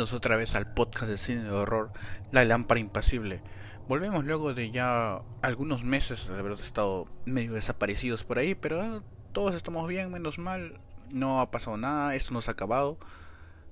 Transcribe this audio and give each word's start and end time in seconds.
Otra 0.00 0.38
vez 0.38 0.56
al 0.56 0.72
podcast 0.72 1.10
de 1.10 1.18
cine 1.18 1.42
de 1.42 1.50
horror, 1.50 1.92
La 2.32 2.42
Lámpara 2.46 2.80
Impasible. 2.80 3.42
Volvemos 3.86 4.24
luego 4.24 4.54
de 4.54 4.70
ya 4.70 5.20
algunos 5.42 5.84
meses 5.84 6.26
de 6.26 6.38
haber 6.38 6.52
estado 6.52 7.06
medio 7.26 7.52
desaparecidos 7.52 8.24
por 8.24 8.38
ahí, 8.38 8.54
pero 8.54 8.80
ah, 8.80 9.02
todos 9.32 9.54
estamos 9.54 9.86
bien, 9.86 10.10
menos 10.10 10.38
mal. 10.38 10.80
No 11.10 11.42
ha 11.42 11.50
pasado 11.50 11.76
nada, 11.76 12.14
esto 12.14 12.32
no 12.32 12.40
se 12.40 12.50
ha 12.50 12.54
acabado. 12.54 12.96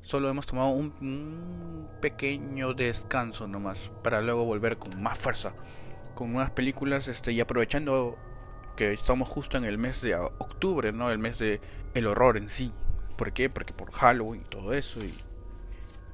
Solo 0.02 0.28
hemos 0.28 0.45
tomado 0.45 0.69
un, 0.69 0.92
un 1.00 1.88
pequeño 2.02 2.74
descanso 2.74 3.48
nomás 3.48 3.91
para 4.05 4.20
luego 4.20 4.45
volver 4.45 4.77
con 4.77 5.02
más 5.02 5.16
fuerza, 5.16 5.55
con 6.14 6.30
nuevas 6.34 6.50
películas 6.50 7.08
este, 7.08 7.33
y 7.33 7.41
aprovechando 7.41 8.19
que 8.77 8.92
estamos 8.92 9.30
justo 9.30 9.56
en 9.56 9.64
el 9.64 9.78
mes 9.78 10.02
de 10.02 10.14
octubre, 10.14 10.92
¿no? 10.92 11.10
El 11.10 11.19
mes 11.19 11.38
de 11.38 11.62
el 11.95 12.06
horror 12.06 12.36
en 12.36 12.50
sí. 12.50 12.70
¿Por 13.16 13.33
qué? 13.33 13.48
Porque 13.48 13.72
por 13.72 13.92
Halloween 13.92 14.42
y 14.42 14.50
todo 14.50 14.74
eso 14.74 15.02
y 15.02 15.14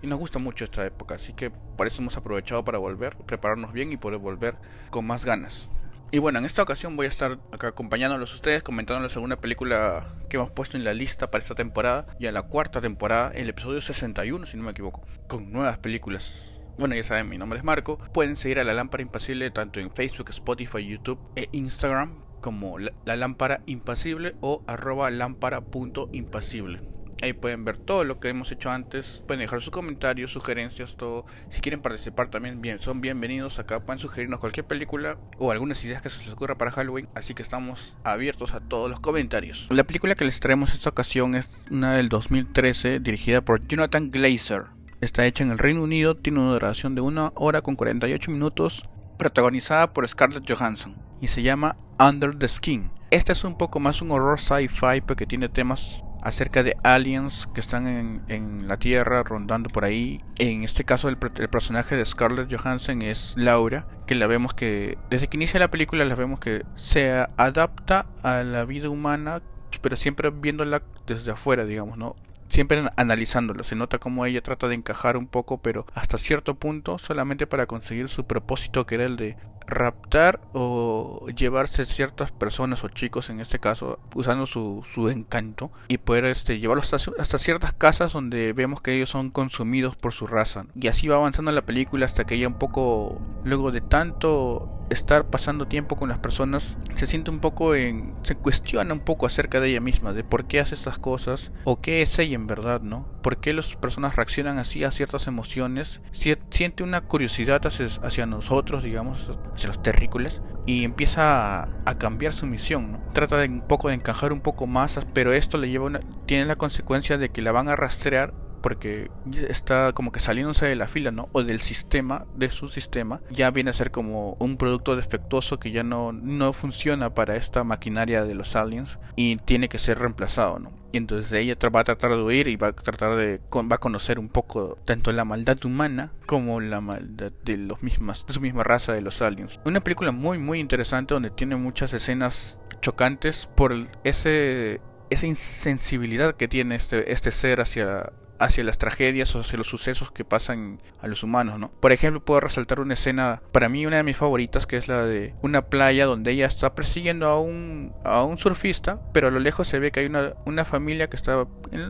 y 0.04 0.06
nos 0.06 0.18
gusta 0.18 0.38
mucho 0.38 0.64
esta 0.64 0.84
época, 0.84 1.14
así 1.14 1.32
que 1.32 1.50
por 1.50 1.86
eso 1.86 2.02
hemos 2.02 2.18
aprovechado 2.18 2.62
para 2.62 2.76
volver, 2.76 3.16
prepararnos 3.16 3.72
bien 3.72 3.90
y 3.90 3.96
poder 3.96 4.18
volver 4.18 4.58
con 4.90 5.06
más 5.06 5.24
ganas. 5.24 5.70
Y 6.10 6.18
bueno, 6.18 6.38
en 6.38 6.44
esta 6.44 6.62
ocasión 6.62 6.94
voy 6.94 7.06
a 7.06 7.08
estar 7.08 7.38
acá 7.52 7.68
acompañándolos 7.68 8.32
a 8.32 8.34
ustedes, 8.34 8.62
comentándoles 8.62 9.16
alguna 9.16 9.40
película 9.40 10.06
que 10.28 10.36
hemos 10.36 10.50
puesto 10.50 10.76
en 10.76 10.84
la 10.84 10.92
lista 10.92 11.30
para 11.30 11.40
esta 11.40 11.54
temporada, 11.54 12.06
y 12.18 12.26
a 12.26 12.32
la 12.32 12.42
cuarta 12.42 12.82
temporada, 12.82 13.32
el 13.34 13.48
episodio 13.48 13.80
61, 13.80 14.44
si 14.44 14.58
no 14.58 14.64
me 14.64 14.72
equivoco, 14.72 15.06
con 15.26 15.50
nuevas 15.50 15.78
películas. 15.78 16.60
Bueno, 16.76 16.94
ya 16.94 17.02
saben, 17.02 17.30
mi 17.30 17.38
nombre 17.38 17.58
es 17.58 17.64
Marco. 17.64 17.96
Pueden 18.12 18.36
seguir 18.36 18.58
a 18.58 18.64
La 18.64 18.74
Lámpara 18.74 19.02
Impasible 19.02 19.50
tanto 19.52 19.80
en 19.80 19.90
Facebook, 19.90 20.28
Spotify, 20.28 20.86
YouTube 20.86 21.18
e 21.34 21.48
Instagram 21.52 22.20
como 22.42 22.78
La, 22.78 23.16
Lámpara 23.16 23.62
Impasible 23.64 24.36
o 24.42 24.62
arroba 24.66 25.10
lámpara.impasible. 25.10 26.93
Ahí 27.24 27.32
pueden 27.32 27.64
ver 27.64 27.78
todo 27.78 28.04
lo 28.04 28.20
que 28.20 28.28
hemos 28.28 28.52
hecho 28.52 28.70
antes. 28.70 29.22
Pueden 29.26 29.40
dejar 29.40 29.62
sus 29.62 29.70
comentarios, 29.70 30.30
sugerencias, 30.30 30.96
todo. 30.96 31.24
Si 31.48 31.62
quieren 31.62 31.80
participar 31.80 32.28
también 32.28 32.60
bien, 32.60 32.80
son 32.80 33.00
bienvenidos 33.00 33.58
acá. 33.58 33.80
Pueden 33.80 33.98
sugerirnos 33.98 34.40
cualquier 34.40 34.66
película 34.66 35.16
o 35.38 35.50
algunas 35.50 35.82
ideas 35.86 36.02
que 36.02 36.10
se 36.10 36.18
les 36.18 36.28
ocurra 36.28 36.58
para 36.58 36.70
Halloween. 36.70 37.08
Así 37.14 37.32
que 37.32 37.42
estamos 37.42 37.96
abiertos 38.04 38.52
a 38.52 38.60
todos 38.60 38.90
los 38.90 39.00
comentarios. 39.00 39.68
La 39.70 39.84
película 39.84 40.14
que 40.14 40.26
les 40.26 40.38
traemos 40.38 40.74
esta 40.74 40.90
ocasión 40.90 41.34
es 41.34 41.48
una 41.70 41.94
del 41.94 42.10
2013 42.10 43.00
dirigida 43.00 43.40
por 43.40 43.66
Jonathan 43.66 44.10
Glazer. 44.10 44.64
Está 45.00 45.24
hecha 45.24 45.44
en 45.44 45.50
el 45.50 45.58
Reino 45.58 45.82
Unido, 45.82 46.18
tiene 46.18 46.40
una 46.40 46.52
duración 46.52 46.94
de 46.94 47.00
1 47.00 47.32
hora 47.36 47.62
con 47.62 47.76
48 47.76 48.30
minutos, 48.32 48.86
protagonizada 49.16 49.94
por 49.94 50.06
Scarlett 50.06 50.44
Johansson 50.46 50.94
y 51.22 51.28
se 51.28 51.40
llama 51.40 51.78
Under 51.98 52.38
the 52.38 52.48
Skin. 52.48 52.90
Este 53.10 53.32
es 53.32 53.44
un 53.44 53.56
poco 53.56 53.80
más 53.80 54.02
un 54.02 54.10
horror 54.10 54.38
sci-fi 54.38 55.00
porque 55.00 55.24
tiene 55.24 55.48
temas 55.48 56.03
acerca 56.24 56.62
de 56.62 56.76
aliens 56.82 57.46
que 57.54 57.60
están 57.60 57.86
en, 57.86 58.66
la 58.66 58.78
Tierra 58.78 59.22
rondando 59.22 59.68
por 59.68 59.84
ahí. 59.84 60.22
En 60.38 60.64
este 60.64 60.84
caso 60.84 61.08
el, 61.08 61.16
personaje 61.16 61.96
de 61.96 62.04
Scarlett 62.04 62.52
Johansson 62.52 63.02
es 63.02 63.34
Laura, 63.36 63.86
que 64.06 64.14
la 64.14 64.26
vemos 64.26 64.54
que 64.54 64.98
desde 65.10 65.28
que 65.28 65.36
inicia 65.36 65.60
la 65.60 65.70
película 65.70 66.04
la 66.04 66.14
vemos 66.14 66.40
que 66.40 66.64
se 66.76 67.26
adapta 67.36 68.06
a 68.22 68.42
la 68.42 68.64
vida 68.64 68.88
humana, 68.88 69.42
pero 69.82 69.96
siempre 69.96 70.30
viéndola 70.30 70.82
desde 71.06 71.30
afuera, 71.30 71.64
digamos, 71.64 71.98
¿no? 71.98 72.16
Siempre 72.54 72.84
analizándola, 72.94 73.64
se 73.64 73.74
nota 73.74 73.98
como 73.98 74.24
ella 74.24 74.40
trata 74.40 74.68
de 74.68 74.76
encajar 74.76 75.16
un 75.16 75.26
poco, 75.26 75.58
pero 75.58 75.86
hasta 75.92 76.18
cierto 76.18 76.54
punto 76.54 76.98
solamente 76.98 77.48
para 77.48 77.66
conseguir 77.66 78.08
su 78.08 78.28
propósito 78.28 78.86
que 78.86 78.94
era 78.94 79.06
el 79.06 79.16
de 79.16 79.36
raptar 79.66 80.40
o 80.52 81.26
llevarse 81.36 81.84
ciertas 81.84 82.32
personas 82.32 82.84
o 82.84 82.88
chicos 82.88 83.30
en 83.30 83.40
este 83.40 83.58
caso 83.58 83.98
usando 84.14 84.46
su, 84.46 84.82
su 84.84 85.08
encanto 85.08 85.70
y 85.88 85.98
poder 85.98 86.26
este, 86.26 86.58
llevarlos 86.58 86.92
hasta, 86.92 87.12
hasta, 87.18 87.38
ciertas 87.38 87.72
casas 87.72 88.12
donde 88.12 88.52
vemos 88.52 88.82
que 88.82 88.94
ellos 88.94 89.08
son 89.08 89.30
consumidos 89.30 89.96
por 89.96 90.12
su 90.12 90.26
raza 90.26 90.66
y 90.78 90.88
así 90.88 91.08
va 91.08 91.16
avanzando 91.16 91.50
la 91.52 91.62
película 91.62 92.04
hasta 92.04 92.24
que 92.24 92.34
ella 92.34 92.48
un 92.48 92.58
poco 92.58 93.20
luego 93.44 93.70
de 93.70 93.80
tanto 93.80 94.86
estar 94.90 95.30
pasando 95.30 95.66
tiempo 95.66 95.96
con 95.96 96.10
las 96.10 96.18
personas 96.18 96.76
se 96.94 97.06
siente 97.06 97.30
un 97.30 97.40
poco 97.40 97.74
en 97.74 98.14
se 98.22 98.36
cuestiona 98.36 98.92
un 98.92 99.00
poco 99.00 99.26
acerca 99.26 99.60
de 99.60 99.70
ella 99.70 99.80
misma 99.80 100.12
de 100.12 100.24
por 100.24 100.44
qué 100.44 100.60
hace 100.60 100.74
estas 100.74 100.98
cosas 100.98 101.52
o 101.64 101.80
qué 101.80 102.02
es 102.02 102.18
ella 102.18 102.36
verdad 102.46 102.80
no 102.80 103.06
por 103.22 103.38
qué 103.38 103.52
las 103.52 103.74
personas 103.76 104.16
reaccionan 104.16 104.58
así 104.58 104.84
a 104.84 104.90
ciertas 104.90 105.26
emociones 105.26 106.00
siente 106.12 106.82
una 106.82 107.02
curiosidad 107.02 107.66
hacia, 107.66 107.86
hacia 108.02 108.26
nosotros 108.26 108.82
digamos 108.82 109.30
hacia 109.54 109.68
los 109.68 109.82
terrícolas 109.82 110.42
y 110.66 110.84
empieza 110.84 111.62
a, 111.84 111.98
cambiar 111.98 112.32
su 112.32 112.46
misión. 112.46 112.92
¿no? 112.92 113.02
Trata 113.12 113.38
de 113.38 113.48
un 113.48 113.60
poco 113.62 113.88
de 113.88 113.94
encajar 113.94 114.32
un 114.32 114.40
poco 114.40 114.66
más, 114.66 114.98
pero 115.12 115.32
esto 115.32 115.58
le 115.58 115.68
lleva 115.68 115.86
una, 115.86 116.00
tiene 116.26 116.46
la 116.46 116.56
consecuencia 116.56 117.18
de 117.18 117.30
que 117.30 117.42
la 117.42 117.52
van 117.52 117.68
a 117.68 117.76
rastrear 117.76 118.34
porque 118.64 119.10
está 119.46 119.92
como 119.92 120.10
que 120.10 120.20
saliéndose 120.20 120.64
de 120.64 120.74
la 120.74 120.88
fila, 120.88 121.10
¿no? 121.10 121.28
O 121.32 121.42
del 121.42 121.60
sistema, 121.60 122.24
de 122.34 122.48
su 122.48 122.70
sistema, 122.70 123.20
ya 123.30 123.50
viene 123.50 123.68
a 123.68 123.74
ser 123.74 123.90
como 123.90 124.38
un 124.40 124.56
producto 124.56 124.96
defectuoso 124.96 125.58
que 125.58 125.70
ya 125.70 125.82
no, 125.82 126.12
no 126.12 126.54
funciona 126.54 127.12
para 127.12 127.36
esta 127.36 127.62
maquinaria 127.62 128.24
de 128.24 128.34
los 128.34 128.56
aliens 128.56 128.98
y 129.16 129.36
tiene 129.36 129.68
que 129.68 129.78
ser 129.78 129.98
reemplazado, 129.98 130.60
¿no? 130.60 130.72
Y 130.92 130.96
entonces 130.96 131.30
ella 131.32 131.58
va 131.68 131.80
a 131.80 131.84
tratar 131.84 132.12
de 132.12 132.22
huir 132.22 132.48
y 132.48 132.56
va 132.56 132.68
a 132.68 132.72
tratar 132.72 133.16
de 133.16 133.38
va 133.52 133.74
a 133.74 133.80
conocer 133.80 134.18
un 134.18 134.30
poco 134.30 134.78
tanto 134.86 135.12
la 135.12 135.26
maldad 135.26 135.62
humana 135.66 136.14
como 136.24 136.58
la 136.62 136.80
maldad 136.80 137.32
de 137.44 137.58
los 137.58 137.82
mismas 137.82 138.24
de 138.26 138.32
su 138.32 138.40
misma 138.40 138.64
raza 138.64 138.94
de 138.94 139.02
los 139.02 139.20
aliens. 139.20 139.60
Una 139.66 139.80
película 139.80 140.10
muy 140.10 140.38
muy 140.38 140.58
interesante 140.58 141.12
donde 141.12 141.28
tiene 141.28 141.56
muchas 141.56 141.92
escenas 141.92 142.62
chocantes 142.80 143.46
por 143.54 143.74
ese 144.04 144.80
esa 145.10 145.26
insensibilidad 145.26 146.34
que 146.34 146.48
tiene 146.48 146.76
este, 146.76 147.12
este 147.12 147.30
ser 147.30 147.60
hacia 147.60 148.10
hacia 148.38 148.64
las 148.64 148.78
tragedias 148.78 149.34
o 149.34 149.40
hacia 149.40 149.58
los 149.58 149.68
sucesos 149.68 150.10
que 150.10 150.24
pasan 150.24 150.80
a 151.00 151.08
los 151.08 151.22
humanos, 151.22 151.58
¿no? 151.58 151.70
Por 151.80 151.92
ejemplo, 151.92 152.24
puedo 152.24 152.40
resaltar 152.40 152.80
una 152.80 152.94
escena, 152.94 153.42
para 153.52 153.68
mí 153.68 153.86
una 153.86 153.96
de 153.96 154.02
mis 154.02 154.16
favoritas, 154.16 154.66
que 154.66 154.76
es 154.76 154.88
la 154.88 155.04
de 155.04 155.34
una 155.42 155.62
playa 155.62 156.06
donde 156.06 156.32
ella 156.32 156.46
está 156.46 156.74
persiguiendo 156.74 157.26
a 157.26 157.40
un, 157.40 157.92
a 158.04 158.24
un 158.24 158.38
surfista, 158.38 159.00
pero 159.12 159.28
a 159.28 159.30
lo 159.30 159.40
lejos 159.40 159.68
se 159.68 159.78
ve 159.78 159.92
que 159.92 160.00
hay 160.00 160.06
una, 160.06 160.34
una 160.44 160.64
familia 160.64 161.08
que 161.08 161.16
está 161.16 161.46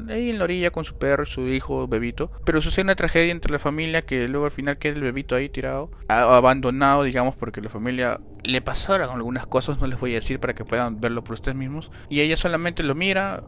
ahí 0.09 0.31
en 0.31 0.39
la 0.39 0.45
orilla 0.45 0.71
con 0.71 0.85
su 0.85 0.97
perro 0.97 1.25
su 1.27 1.49
hijo 1.49 1.89
bebito, 1.89 2.31
pero 2.45 2.61
sucede 2.61 2.85
una 2.85 2.95
tragedia 2.95 3.33
entre 3.33 3.53
la 3.53 3.59
familia 3.59 4.03
que 4.03 4.29
luego 4.29 4.47
al 4.47 4.51
final 4.51 4.79
queda 4.79 4.95
el 4.95 5.03
bebito 5.03 5.35
ahí 5.35 5.49
tirado, 5.49 5.91
abandonado, 6.09 7.03
digamos, 7.03 7.37
porque 7.37 7.61
la 7.61 7.71
familia 7.71 8.21
le 8.43 8.61
pasaron 8.61 9.11
algunas 9.11 9.47
cosas, 9.47 9.79
no 9.79 9.87
les 9.87 9.99
voy 9.99 10.13
a 10.13 10.17
decir 10.17 10.39
para 10.39 10.55
que 10.55 10.65
puedan 10.65 11.01
verlo 11.01 11.25
por 11.25 11.35
ustedes 11.35 11.57
mismos, 11.57 11.91
y 12.09 12.21
ella 12.21 12.37
solamente 12.37 12.83
lo 12.83 12.95
mira, 12.95 13.45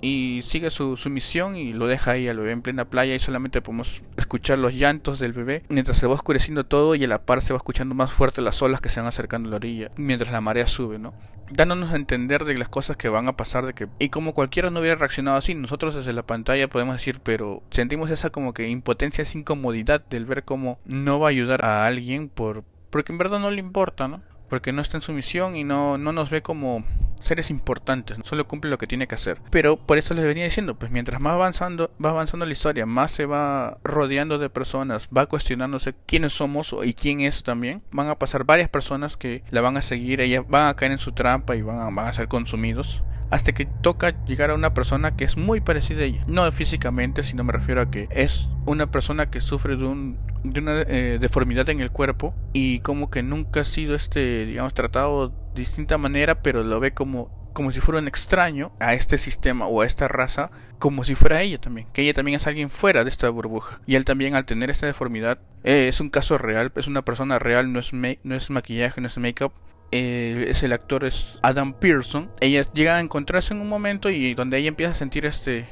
y 0.00 0.42
sigue 0.42 0.70
su, 0.70 0.96
su, 0.96 1.10
misión 1.10 1.56
y 1.56 1.72
lo 1.72 1.86
deja 1.86 2.12
ahí 2.12 2.28
al 2.28 2.38
bebé 2.38 2.52
en 2.52 2.62
plena 2.62 2.86
playa 2.86 3.14
y 3.14 3.18
solamente 3.18 3.60
podemos 3.60 4.02
escuchar 4.16 4.58
los 4.58 4.74
llantos 4.74 5.18
del 5.18 5.32
bebé 5.32 5.62
mientras 5.68 5.98
se 5.98 6.06
va 6.06 6.14
oscureciendo 6.14 6.64
todo 6.64 6.94
y 6.94 7.04
a 7.04 7.08
la 7.08 7.22
par 7.22 7.42
se 7.42 7.52
va 7.52 7.58
escuchando 7.58 7.94
más 7.94 8.12
fuerte 8.12 8.40
las 8.40 8.62
olas 8.62 8.80
que 8.80 8.88
se 8.88 9.00
van 9.00 9.08
acercando 9.08 9.48
a 9.48 9.50
la 9.50 9.56
orilla 9.56 9.90
mientras 9.96 10.32
la 10.32 10.40
marea 10.40 10.66
sube, 10.66 10.98
¿no? 10.98 11.14
Dándonos 11.50 11.92
a 11.92 11.96
entender 11.96 12.44
de 12.44 12.56
las 12.56 12.68
cosas 12.68 12.96
que 12.96 13.08
van 13.08 13.26
a 13.26 13.36
pasar 13.36 13.66
de 13.66 13.74
que 13.74 13.88
y 13.98 14.08
como 14.08 14.34
cualquiera 14.34 14.70
no 14.70 14.80
hubiera 14.80 14.96
reaccionado 14.96 15.36
así, 15.36 15.54
nosotros 15.54 15.94
desde 15.94 16.12
la 16.12 16.22
pantalla 16.22 16.68
podemos 16.68 16.94
decir, 16.94 17.20
pero 17.22 17.62
sentimos 17.70 18.10
esa 18.10 18.30
como 18.30 18.54
que 18.54 18.68
impotencia, 18.68 19.22
esa 19.22 19.38
incomodidad 19.38 20.04
del 20.08 20.26
ver 20.26 20.44
cómo 20.44 20.78
no 20.84 21.18
va 21.18 21.28
a 21.28 21.30
ayudar 21.30 21.64
a 21.64 21.86
alguien 21.86 22.28
por 22.28 22.64
porque 22.90 23.12
en 23.12 23.18
verdad 23.18 23.38
no 23.38 23.50
le 23.50 23.60
importa, 23.60 24.08
¿no? 24.08 24.20
Porque 24.50 24.72
no 24.72 24.82
está 24.82 24.98
en 24.98 25.02
su 25.02 25.12
misión 25.12 25.56
y 25.56 25.64
no, 25.64 25.96
no 25.96 26.12
nos 26.12 26.28
ve 26.28 26.42
como 26.42 26.84
seres 27.20 27.50
importantes, 27.50 28.18
solo 28.24 28.46
cumple 28.46 28.70
lo 28.70 28.78
que 28.78 28.86
tiene 28.86 29.06
que 29.06 29.14
hacer. 29.14 29.40
Pero 29.50 29.76
por 29.76 29.98
eso 29.98 30.14
les 30.14 30.24
venía 30.24 30.44
diciendo, 30.44 30.78
pues 30.78 30.90
mientras 30.90 31.20
más 31.20 31.34
avanzando, 31.34 31.90
va 32.02 32.10
avanzando 32.10 32.46
la 32.46 32.52
historia, 32.52 32.86
más 32.86 33.10
se 33.10 33.26
va 33.26 33.78
rodeando 33.84 34.38
de 34.38 34.50
personas, 34.50 35.08
va 35.16 35.26
cuestionándose 35.26 35.94
quiénes 36.06 36.32
somos 36.32 36.74
y 36.82 36.94
quién 36.94 37.20
es 37.20 37.42
también. 37.42 37.82
Van 37.92 38.08
a 38.08 38.18
pasar 38.18 38.44
varias 38.44 38.68
personas 38.68 39.16
que 39.16 39.44
la 39.50 39.60
van 39.60 39.76
a 39.76 39.82
seguir, 39.82 40.20
ellas 40.20 40.44
van 40.48 40.68
a 40.68 40.76
caer 40.76 40.92
en 40.92 40.98
su 40.98 41.12
trampa 41.12 41.56
y 41.56 41.62
van 41.62 41.80
a, 41.80 41.90
van 41.90 42.08
a 42.08 42.12
ser 42.12 42.28
consumidos 42.28 43.02
hasta 43.30 43.52
que 43.52 43.64
toca 43.64 44.24
llegar 44.24 44.50
a 44.50 44.54
una 44.54 44.74
persona 44.74 45.16
que 45.16 45.24
es 45.24 45.36
muy 45.36 45.60
parecida 45.60 46.02
a 46.02 46.04
ella. 46.04 46.24
No 46.26 46.50
físicamente, 46.50 47.22
sino 47.22 47.44
me 47.44 47.52
refiero 47.52 47.80
a 47.80 47.90
que 47.90 48.08
es 48.10 48.48
una 48.66 48.90
persona 48.90 49.30
que 49.30 49.40
sufre 49.40 49.76
de 49.76 49.84
un 49.84 50.18
de 50.42 50.60
una 50.60 50.82
eh, 50.82 51.18
deformidad 51.20 51.68
en 51.68 51.80
el 51.80 51.90
cuerpo 51.90 52.34
y 52.52 52.80
como 52.80 53.10
que 53.10 53.22
nunca 53.22 53.60
ha 53.60 53.64
sido 53.64 53.94
este 53.94 54.46
digamos 54.46 54.74
tratado 54.74 55.28
de 55.28 55.34
distinta 55.54 55.98
manera 55.98 56.42
pero 56.42 56.62
lo 56.62 56.80
ve 56.80 56.92
como 56.92 57.40
como 57.52 57.72
si 57.72 57.80
fuera 57.80 58.00
un 58.00 58.08
extraño 58.08 58.72
a 58.80 58.94
este 58.94 59.18
sistema 59.18 59.66
o 59.66 59.80
a 59.80 59.86
esta 59.86 60.08
raza 60.08 60.50
como 60.78 61.04
si 61.04 61.14
fuera 61.14 61.42
ella 61.42 61.58
también 61.58 61.88
que 61.92 62.02
ella 62.02 62.14
también 62.14 62.36
es 62.36 62.46
alguien 62.46 62.70
fuera 62.70 63.04
de 63.04 63.10
esta 63.10 63.28
burbuja. 63.28 63.80
Y 63.86 63.96
él 63.96 64.04
también 64.04 64.34
al 64.34 64.44
tener 64.44 64.70
esta 64.70 64.86
deformidad 64.86 65.40
eh, 65.64 65.88
es 65.88 66.00
un 66.00 66.10
caso 66.10 66.38
real 66.38 66.72
es 66.76 66.86
una 66.86 67.02
persona 67.02 67.38
real 67.38 67.72
no 67.72 67.80
es 67.80 67.92
no 67.92 68.34
es 68.34 68.50
maquillaje 68.50 69.00
no 69.00 69.08
es 69.08 69.18
make-up. 69.18 69.52
Eh, 69.92 70.46
es 70.48 70.62
el 70.62 70.72
actor 70.72 71.04
es 71.04 71.40
Adam 71.42 71.72
Pearson. 71.72 72.30
Ella 72.40 72.62
llega 72.72 72.96
a 72.96 73.00
encontrarse 73.00 73.52
en 73.52 73.60
un 73.60 73.68
momento 73.68 74.08
y 74.08 74.34
donde 74.34 74.56
ella 74.58 74.68
empieza 74.68 74.92
a 74.92 74.94
sentir 74.94 75.26
este 75.26 75.68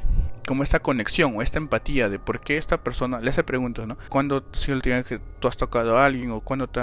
como 0.49 0.63
esta 0.63 0.81
conexión 0.81 1.37
o 1.37 1.43
esta 1.43 1.59
empatía 1.59 2.09
de 2.09 2.19
por 2.19 2.41
qué 2.41 2.57
esta 2.57 2.83
persona 2.83 3.21
le 3.21 3.29
hace 3.29 3.45
preguntas, 3.45 3.87
¿no? 3.87 3.99
¿Cuándo 4.09 4.47
si 4.53 4.73
el 4.73 4.81
que 4.81 5.21
tú 5.41 5.47
has 5.47 5.59
tocado 5.59 5.99
a 5.99 6.07
alguien 6.07 6.31
o 6.31 6.41
cuándo 6.41 6.69
te, 6.69 6.81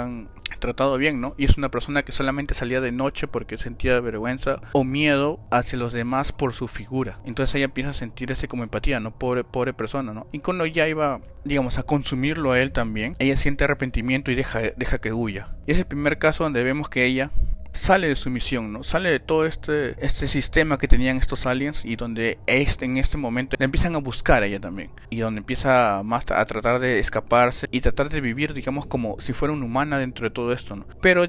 tratado 0.60 0.96
bien, 0.98 1.20
¿no? 1.20 1.34
Y 1.36 1.46
es 1.46 1.58
una 1.58 1.68
persona 1.68 2.04
que 2.04 2.12
solamente 2.12 2.54
salía 2.54 2.80
de 2.80 2.92
noche 2.92 3.26
porque 3.26 3.58
sentía 3.58 4.00
vergüenza 4.00 4.60
o 4.72 4.84
miedo 4.84 5.40
hacia 5.50 5.78
los 5.80 5.92
demás 5.92 6.30
por 6.30 6.52
su 6.54 6.68
figura. 6.68 7.18
Entonces 7.24 7.56
ella 7.56 7.64
empieza 7.64 7.90
a 7.90 7.92
sentir 7.92 8.30
ese 8.30 8.46
como 8.46 8.62
empatía, 8.62 9.00
¿no? 9.00 9.18
Pobre, 9.18 9.42
pobre 9.42 9.74
persona, 9.74 10.14
¿no? 10.14 10.28
Y 10.30 10.38
cuando 10.38 10.64
ya 10.64 10.86
iba, 10.86 11.20
digamos, 11.44 11.78
a 11.78 11.82
consumirlo 11.82 12.52
a 12.52 12.60
él 12.60 12.70
también, 12.70 13.16
ella 13.18 13.36
siente 13.36 13.64
arrepentimiento 13.64 14.30
y 14.30 14.36
deja, 14.36 14.60
deja 14.76 14.98
que 14.98 15.12
huya. 15.12 15.56
Y 15.66 15.72
es 15.72 15.78
el 15.78 15.86
primer 15.86 16.18
caso 16.18 16.44
donde 16.44 16.62
vemos 16.62 16.88
que 16.88 17.04
ella 17.04 17.32
sale 17.76 18.08
de 18.08 18.16
su 18.16 18.30
misión, 18.30 18.72
¿no? 18.72 18.82
Sale 18.82 19.10
de 19.10 19.20
todo 19.20 19.46
este, 19.46 19.94
este 20.04 20.26
sistema 20.26 20.78
que 20.78 20.88
tenían 20.88 21.18
estos 21.18 21.46
aliens 21.46 21.84
y 21.84 21.96
donde 21.96 22.38
este, 22.46 22.84
en 22.84 22.96
este 22.96 23.16
momento 23.16 23.56
la 23.58 23.64
empiezan 23.64 23.94
a 23.94 23.98
buscar 23.98 24.42
a 24.42 24.46
ella 24.46 24.60
también. 24.60 24.90
Y 25.10 25.18
donde 25.18 25.40
empieza 25.40 26.02
más 26.04 26.24
a 26.30 26.44
tratar 26.44 26.80
de 26.80 26.98
escaparse 26.98 27.68
y 27.70 27.80
tratar 27.80 28.08
de 28.08 28.20
vivir, 28.20 28.54
digamos, 28.54 28.86
como 28.86 29.16
si 29.20 29.32
fuera 29.32 29.52
una 29.52 29.64
humana 29.64 29.98
dentro 29.98 30.24
de 30.24 30.30
todo 30.30 30.52
esto, 30.52 30.76
¿no? 30.76 30.86
Pero 31.00 31.26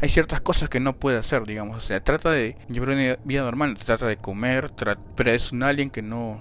hay 0.00 0.08
ciertas 0.08 0.40
cosas 0.40 0.68
que 0.68 0.80
no 0.80 0.96
puede 0.96 1.18
hacer, 1.18 1.44
digamos. 1.44 1.76
O 1.76 1.80
sea, 1.80 2.02
trata 2.02 2.30
de 2.30 2.56
llevar 2.68 2.90
una 2.90 3.16
vida 3.24 3.42
normal, 3.42 3.76
trata 3.76 4.06
de 4.06 4.16
comer, 4.16 4.72
pero 5.16 5.30
es 5.30 5.52
un 5.52 5.62
alien 5.62 5.90
que 5.90 6.02
no, 6.02 6.40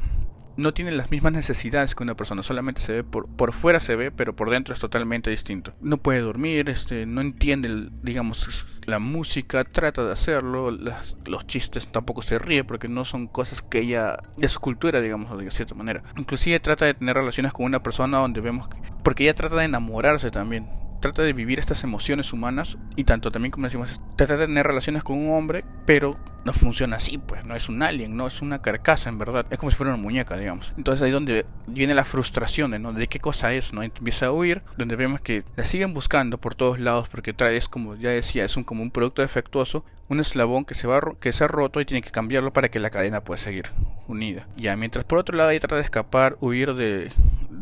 no 0.58 0.74
tiene 0.74 0.92
las 0.92 1.12
mismas 1.12 1.34
necesidades 1.34 1.96
que 1.96 2.04
una 2.04 2.16
persona, 2.16 2.44
solamente 2.44 2.82
se 2.82 2.94
ve 2.94 3.04
por, 3.04 3.28
por 3.28 3.54
fuera 3.54 3.80
se 3.80 3.96
ve, 3.96 4.12
pero 4.12 4.36
por 4.36 4.50
dentro 4.50 4.74
es 4.74 4.80
totalmente 4.80 5.30
distinto. 5.30 5.74
No 5.82 5.98
puede 5.98 6.22
dormir, 6.22 6.70
este, 6.70 7.06
no 7.06 7.22
entiende, 7.22 7.90
digamos, 8.02 8.66
la 8.86 9.00
música, 9.00 9.64
trata 9.64 10.04
de 10.04 10.12
hacerlo, 10.12 10.72
los 10.72 11.48
chistes 11.48 11.88
tampoco 11.88 12.22
se 12.22 12.40
ríe 12.40 12.64
porque 12.64 12.88
no 12.88 13.06
son 13.06 13.28
cosas 13.28 13.62
que 13.62 13.80
ella, 13.80 14.18
de 14.38 14.50
su 14.50 14.60
cultura, 14.60 15.02
digamos, 15.02 15.38
de 15.38 15.52
cierta 15.52 15.76
manera. 15.76 16.04
Inclusive 16.18 16.60
trata 16.60 16.86
de 16.86 16.94
tener 16.94 17.16
relaciones 17.16 17.54
con 17.54 17.66
una 17.66 17.82
persona 17.82 18.18
donde 18.18 18.42
vemos 18.42 18.68
que, 18.68 18.78
porque 19.04 19.24
ella 19.24 19.34
trata 19.34 19.56
de 19.56 19.66
enamorarse 19.66 20.32
también 20.32 20.83
trata 21.04 21.22
de 21.22 21.34
vivir 21.34 21.60
estas 21.60 21.84
emociones 21.84 22.32
humanas 22.32 22.78
y 22.96 23.04
tanto 23.04 23.30
también 23.30 23.52
como 23.52 23.68
decimos, 23.68 24.00
trata 24.16 24.38
de 24.38 24.48
tener 24.48 24.66
relaciones 24.66 25.04
con 25.04 25.18
un 25.18 25.36
hombre, 25.38 25.66
pero 25.86 26.18
no 26.46 26.54
funciona 26.54 26.96
así, 26.96 27.18
pues, 27.18 27.44
no 27.46 27.58
es 27.58 27.68
un 27.68 27.84
alien, 27.84 28.16
no 28.16 28.26
es 28.26 28.42
una 28.42 28.62
carcasa 28.62 29.10
en 29.10 29.18
verdad, 29.18 29.46
es 29.50 29.58
como 29.58 29.70
si 29.70 29.76
fuera 29.76 29.94
una 29.94 30.02
muñeca, 30.02 30.38
digamos. 30.38 30.74
Entonces 30.78 31.04
ahí 31.04 31.10
es 31.10 31.14
donde 31.14 31.46
viene 31.68 31.94
la 31.94 32.06
frustración 32.06 32.72
de, 32.72 32.80
¿no? 32.80 32.94
de 32.94 33.08
qué 33.08 33.20
cosa 33.20 33.54
es, 33.54 33.74
¿no? 33.74 33.84
Empieza 33.84 34.28
a 34.28 34.32
huir, 34.32 34.62
donde 34.78 34.96
vemos 34.96 35.20
que 35.20 35.44
la 35.58 35.66
siguen 35.66 35.94
buscando 35.94 36.38
por 36.38 36.56
todos 36.56 36.80
lados 36.80 37.10
porque 37.10 37.34
trae, 37.34 37.58
es 37.58 37.68
como 37.68 37.96
ya 37.96 38.10
decía, 38.10 38.46
es 38.46 38.56
un, 38.56 38.64
como 38.64 38.82
un 38.82 38.90
producto 38.90 39.22
defectuoso, 39.22 39.84
un 40.08 40.22
eslabón 40.22 40.64
que 40.64 40.74
se 40.74 40.88
va 40.88 41.02
que 41.20 41.34
se 41.34 41.44
ha 41.44 41.48
roto 41.48 41.82
y 41.82 41.86
tiene 41.86 42.02
que 42.02 42.12
cambiarlo 42.12 42.54
para 42.54 42.70
que 42.70 42.80
la 42.80 42.90
cadena 42.90 43.26
pueda 43.26 43.38
seguir 43.38 43.72
unida. 44.08 44.48
Ya, 44.56 44.78
mientras 44.78 45.04
por 45.04 45.20
otro 45.20 45.36
lado 45.36 45.50
ella 45.50 45.60
trata 45.60 45.76
de 45.76 45.82
escapar, 45.82 46.38
huir 46.40 46.74
de, 46.76 47.12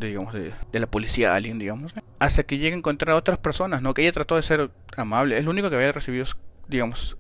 digamos, 0.07 0.33
de, 0.33 0.53
la 0.71 0.87
policía 0.87 1.35
alien, 1.35 1.59
digamos, 1.59 1.93
hasta 2.19 2.43
que 2.43 2.57
llega 2.57 2.75
a 2.75 2.77
encontrar 2.77 3.15
a 3.15 3.17
otras 3.17 3.39
personas, 3.39 3.81
¿no? 3.81 3.93
Que 3.93 4.03
ella 4.03 4.11
trató 4.11 4.35
de 4.35 4.43
ser 4.43 4.71
amable, 4.97 5.37
es 5.37 5.45
lo 5.45 5.51
único 5.51 5.69
que 5.69 5.75
había 5.75 5.91
recibido, 5.91 6.25
digamos, 6.67 7.17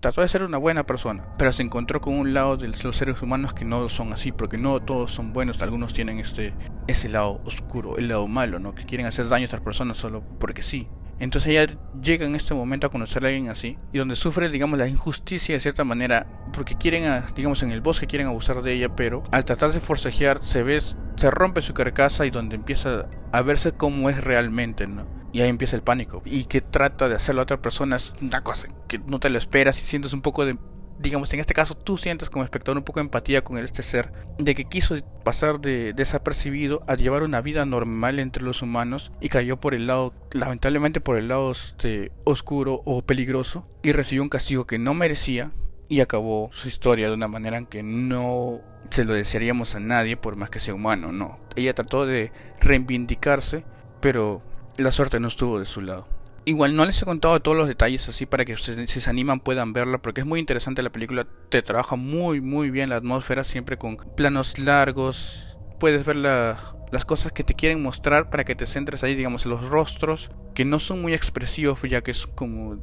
trató 0.00 0.20
de 0.20 0.28
ser 0.28 0.42
una 0.42 0.58
buena 0.58 0.84
persona, 0.84 1.24
pero 1.38 1.50
se 1.50 1.62
encontró 1.62 2.00
con 2.02 2.14
un 2.14 2.34
lado 2.34 2.58
de 2.58 2.68
los 2.68 2.94
seres 2.94 3.22
humanos 3.22 3.54
que 3.54 3.64
no 3.64 3.88
son 3.88 4.12
así, 4.12 4.32
porque 4.32 4.58
no 4.58 4.80
todos 4.80 5.12
son 5.12 5.32
buenos, 5.32 5.62
algunos 5.62 5.94
tienen 5.94 6.18
este 6.18 6.52
ese 6.86 7.08
lado 7.08 7.40
oscuro, 7.46 7.96
el 7.96 8.08
lado 8.08 8.28
malo, 8.28 8.58
¿no? 8.58 8.74
Que 8.74 8.84
quieren 8.84 9.06
hacer 9.06 9.28
daño 9.28 9.44
a 9.44 9.46
otras 9.46 9.62
personas 9.62 9.96
solo 9.96 10.22
porque 10.38 10.60
sí. 10.60 10.88
Entonces 11.20 11.52
ella 11.52 11.74
llega 12.02 12.26
en 12.26 12.34
este 12.34 12.52
momento 12.54 12.86
a 12.86 12.90
conocer 12.90 13.24
a 13.24 13.28
alguien 13.28 13.48
así 13.48 13.78
y 13.92 13.98
donde 13.98 14.16
sufre, 14.16 14.50
digamos, 14.50 14.78
la 14.78 14.88
injusticia 14.88 15.54
de 15.54 15.60
cierta 15.60 15.84
manera 15.84 16.26
porque 16.52 16.76
quieren, 16.76 17.04
digamos, 17.34 17.62
en 17.62 17.70
el 17.70 17.80
bosque 17.80 18.06
quieren 18.06 18.26
abusar 18.26 18.60
de 18.60 18.74
ella, 18.74 18.94
pero 18.94 19.22
al 19.32 19.44
tratar 19.44 19.72
de 19.72 19.80
forcejear 19.80 20.44
se 20.44 20.62
ve, 20.62 20.82
se 21.24 21.30
rompe 21.30 21.62
su 21.62 21.72
carcasa 21.72 22.26
y 22.26 22.30
donde 22.30 22.54
empieza 22.54 23.08
a 23.32 23.40
verse 23.40 23.72
cómo 23.72 24.10
es 24.10 24.22
realmente, 24.22 24.86
¿no? 24.86 25.06
Y 25.32 25.40
ahí 25.40 25.48
empieza 25.48 25.74
el 25.74 25.80
pánico. 25.80 26.20
Y 26.26 26.44
que 26.44 26.60
trata 26.60 27.08
de 27.08 27.14
hacerlo 27.14 27.40
a 27.40 27.44
otra 27.44 27.62
persona 27.62 27.96
es 27.96 28.12
una 28.20 28.42
cosa 28.42 28.68
que 28.88 28.98
no 28.98 29.18
te 29.20 29.30
lo 29.30 29.38
esperas 29.38 29.80
y 29.80 29.86
sientes 29.86 30.12
un 30.12 30.20
poco 30.20 30.44
de 30.44 30.58
digamos, 30.98 31.32
en 31.32 31.40
este 31.40 31.54
caso 31.54 31.74
tú 31.74 31.96
sientes 31.96 32.28
como 32.28 32.44
espectador 32.44 32.76
un 32.76 32.84
poco 32.84 33.00
de 33.00 33.06
empatía 33.06 33.42
con 33.42 33.56
este 33.56 33.82
ser, 33.82 34.12
de 34.38 34.54
que 34.54 34.66
quiso 34.66 34.96
pasar 35.24 35.60
de 35.60 35.94
desapercibido 35.94 36.84
a 36.86 36.94
llevar 36.94 37.22
una 37.22 37.40
vida 37.40 37.64
normal 37.64 38.18
entre 38.18 38.44
los 38.44 38.60
humanos 38.60 39.10
y 39.22 39.30
cayó 39.30 39.58
por 39.58 39.74
el 39.74 39.86
lado, 39.86 40.12
lamentablemente 40.32 41.00
por 41.00 41.16
el 41.16 41.28
lado 41.28 41.52
este, 41.52 42.12
oscuro 42.24 42.82
o 42.84 43.00
peligroso 43.00 43.64
y 43.82 43.92
recibió 43.92 44.22
un 44.22 44.28
castigo 44.28 44.66
que 44.66 44.78
no 44.78 44.92
merecía 44.92 45.52
y 45.88 46.00
acabó 46.00 46.50
su 46.52 46.68
historia 46.68 47.08
de 47.08 47.14
una 47.14 47.28
manera 47.28 47.56
en 47.56 47.64
que 47.64 47.82
no 47.82 48.60
se 48.90 49.04
lo 49.04 49.14
desearíamos 49.14 49.74
a 49.74 49.80
nadie 49.80 50.16
por 50.16 50.36
más 50.36 50.50
que 50.50 50.60
sea 50.60 50.74
humano, 50.74 51.12
no. 51.12 51.38
Ella 51.56 51.74
trató 51.74 52.06
de 52.06 52.32
reivindicarse, 52.60 53.64
pero 54.00 54.42
la 54.76 54.92
suerte 54.92 55.20
no 55.20 55.28
estuvo 55.28 55.58
de 55.58 55.64
su 55.64 55.80
lado. 55.80 56.08
Igual 56.46 56.76
no 56.76 56.84
les 56.84 57.00
he 57.00 57.06
contado 57.06 57.40
todos 57.40 57.56
los 57.56 57.68
detalles 57.68 58.06
así 58.08 58.26
para 58.26 58.44
que 58.44 58.52
ustedes 58.52 58.90
si 58.90 59.00
se 59.00 59.08
animan 59.08 59.40
puedan 59.40 59.72
verla 59.72 59.98
porque 59.98 60.20
es 60.20 60.26
muy 60.26 60.40
interesante 60.40 60.82
la 60.82 60.92
película, 60.92 61.26
te 61.48 61.62
trabaja 61.62 61.96
muy 61.96 62.42
muy 62.42 62.70
bien 62.70 62.90
la 62.90 62.96
atmósfera 62.96 63.44
siempre 63.44 63.78
con 63.78 63.96
planos 63.96 64.58
largos, 64.58 65.56
puedes 65.80 66.04
ver 66.04 66.16
las 66.16 67.04
cosas 67.06 67.32
que 67.32 67.44
te 67.44 67.54
quieren 67.54 67.82
mostrar 67.82 68.28
para 68.28 68.44
que 68.44 68.54
te 68.54 68.66
centres 68.66 69.02
ahí 69.02 69.14
digamos 69.14 69.46
en 69.46 69.52
los 69.52 69.66
rostros 69.70 70.30
que 70.54 70.66
no 70.66 70.80
son 70.80 71.00
muy 71.00 71.14
expresivos 71.14 71.80
ya 71.88 72.02
que 72.02 72.10
es 72.10 72.26
como 72.26 72.78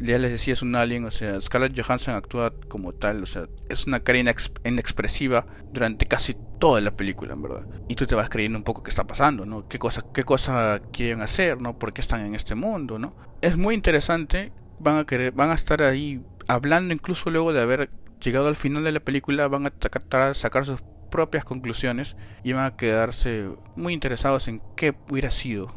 ya 0.00 0.18
les 0.18 0.30
decía, 0.30 0.54
es 0.54 0.62
un 0.62 0.74
alien, 0.74 1.04
o 1.04 1.10
sea, 1.10 1.40
Scarlett 1.40 1.78
Johansson 1.80 2.14
actúa 2.14 2.52
como 2.74 2.92
tal, 2.92 3.22
o 3.22 3.26
sea, 3.26 3.46
es 3.68 3.86
una 3.86 4.00
cara 4.00 4.18
inexpresiva 4.18 5.46
durante 5.72 6.06
casi 6.06 6.34
toda 6.58 6.80
la 6.80 6.96
película, 6.96 7.34
en 7.34 7.42
verdad. 7.42 7.66
Y 7.86 7.94
tú 7.94 8.04
te 8.04 8.16
vas 8.16 8.28
creyendo 8.28 8.58
un 8.58 8.64
poco 8.64 8.82
qué 8.82 8.90
está 8.90 9.06
pasando, 9.06 9.46
¿no? 9.46 9.68
¿Qué 9.68 9.78
cosa, 9.78 10.02
qué 10.12 10.24
cosa 10.24 10.82
quieren 10.92 11.20
hacer, 11.20 11.60
¿no? 11.60 11.78
¿Por 11.78 11.92
qué 11.92 12.00
están 12.00 12.26
en 12.26 12.34
este 12.34 12.56
mundo, 12.56 12.98
¿no? 12.98 13.14
Es 13.42 13.56
muy 13.56 13.76
interesante, 13.76 14.50
van 14.80 14.98
a 14.98 15.04
querer, 15.06 15.30
van 15.30 15.50
a 15.50 15.54
estar 15.54 15.84
ahí 15.84 16.20
hablando 16.48 16.92
incluso 16.92 17.30
luego 17.30 17.52
de 17.52 17.60
haber 17.60 17.90
llegado 18.20 18.48
al 18.48 18.56
final 18.56 18.82
de 18.82 18.90
la 18.90 18.98
película, 18.98 19.46
van 19.46 19.66
a 19.66 19.70
tratar 19.70 20.30
de 20.30 20.34
sacar 20.34 20.66
sus 20.66 20.82
propias 21.12 21.44
conclusiones 21.44 22.16
y 22.42 22.54
van 22.54 22.64
a 22.64 22.76
quedarse 22.76 23.50
muy 23.76 23.92
interesados 23.92 24.48
en 24.48 24.60
qué 24.74 24.96
hubiera 25.08 25.30
sido 25.30 25.72